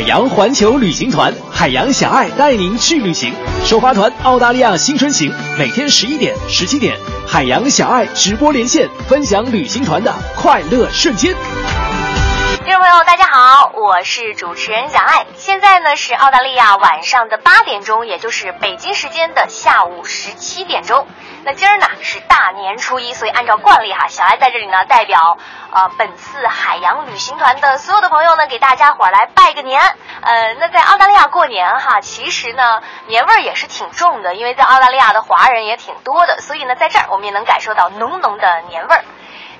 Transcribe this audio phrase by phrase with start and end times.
[0.00, 3.34] 海洋环球旅行团，海洋小爱带您去旅行。
[3.66, 11.34] 首发团澳大利亚新春行，每天十一点、十七点，海洋小爱直播连线，分享旅行团的快乐瞬间。
[12.70, 15.26] 听众朋友，大家好，我是主持人小爱。
[15.34, 21.08] 现在呢是澳大利亚晚上的八点钟，也就是北京时间的下午十七点钟。
[21.42, 25.36] 那今儿呢是大年初一，所以按照惯例哈，小爱在这里呢代表
[25.72, 29.80] 呃本次海洋旅行团的所有的朋友呢，给大家伙儿来拜个年。
[30.20, 39.02] 呃，那在澳大利亚过年哈，其实呢年味儿也是挺重的，因为在澳大利亚的华人也挺多的，所以呢在这儿我们也能感受到浓浓的年味儿。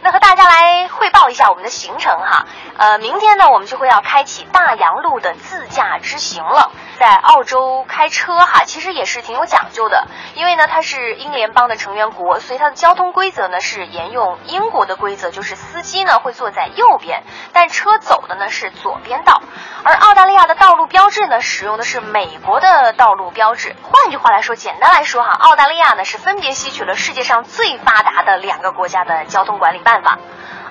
[0.02, 2.46] 那和大家来报一下我们的行程哈，
[2.78, 6.70] 呃，明天呢我们就会要开启大洋路的自驾之行了。
[6.98, 17.22] 在澳洲开车哈，其实也是挺有讲究的，因为呢它是英联邦的成员国，所以它的交通规则呢是沿用英国的规则，就是司机呢会坐在右边，
[17.54, 19.40] 但车走的呢是左边道。
[19.82, 23.74] 而澳大利亚的道路标志呢使用的是美国的道路标志。
[23.82, 30.18] 换句话来说，简单来说哈，澳大利亚呢是分别吸取了世界上最发达的两个国家的交通管理办法。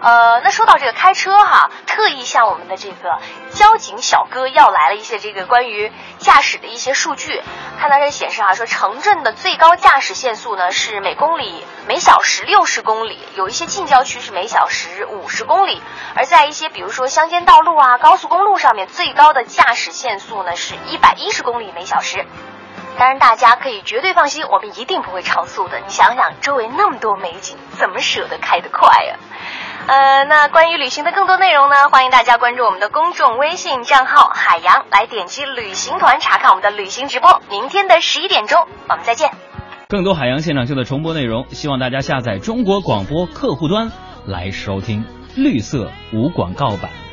[0.02, 3.20] 呃，那说到这个开车哈，特意向我们的这个
[3.52, 7.42] 交警小哥要来了一些这个关于驾驶的一些数据。
[7.80, 15.82] 看到这显示哈，说城镇的最高驾驶限速呢是每公里每小时六十公里，有一些近郊区是每小时五十公里，
[16.16, 22.26] 而在一些比如说乡间道路啊、高速公路上面，最高的驾驶限速呢是一百一十公里每小时。
[22.98, 25.80] 当然，大家可以绝对放心，我们一定不会超速的。
[25.80, 29.16] 你想想，周围那么多美景，怎么舍得开得快呀？
[29.88, 31.90] 呃，那关于旅行的更多内容呢？
[31.90, 37.42] 欢迎大家关注我们的公众微信账号“海洋”，来点击旅行团查看我们的旅行直播。
[37.50, 39.32] 明天的十一点钟，我们再见。
[39.88, 43.92] 更多海洋现场秀的重播内容，希望大家下载中国广播客户端
[44.28, 47.09] 来收听绿色无广告版。